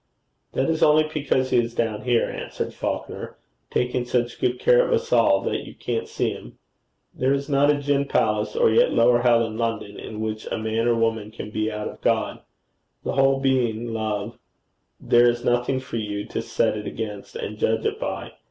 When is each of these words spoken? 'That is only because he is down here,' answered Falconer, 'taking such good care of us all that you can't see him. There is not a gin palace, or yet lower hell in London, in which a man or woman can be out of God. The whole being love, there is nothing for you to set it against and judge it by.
'That 0.53 0.67
is 0.67 0.81
only 0.81 1.03
because 1.13 1.51
he 1.51 1.59
is 1.59 1.75
down 1.75 2.01
here,' 2.05 2.27
answered 2.27 2.73
Falconer, 2.73 3.37
'taking 3.69 4.03
such 4.03 4.39
good 4.41 4.57
care 4.59 4.83
of 4.83 4.91
us 4.91 5.13
all 5.13 5.41
that 5.43 5.59
you 5.67 5.75
can't 5.75 6.07
see 6.07 6.31
him. 6.31 6.57
There 7.13 7.35
is 7.35 7.47
not 7.47 7.69
a 7.69 7.77
gin 7.77 8.05
palace, 8.05 8.55
or 8.55 8.71
yet 8.71 8.93
lower 8.93 9.21
hell 9.21 9.45
in 9.45 9.59
London, 9.59 9.99
in 9.99 10.19
which 10.19 10.47
a 10.51 10.57
man 10.57 10.87
or 10.87 10.95
woman 10.95 11.29
can 11.29 11.51
be 11.51 11.71
out 11.71 11.87
of 11.87 12.01
God. 12.01 12.39
The 13.03 13.13
whole 13.13 13.39
being 13.39 13.93
love, 13.93 14.39
there 14.99 15.27
is 15.29 15.45
nothing 15.45 15.79
for 15.79 15.97
you 15.97 16.25
to 16.29 16.41
set 16.41 16.75
it 16.75 16.87
against 16.87 17.35
and 17.35 17.59
judge 17.59 17.85
it 17.85 17.99
by. 17.99 18.31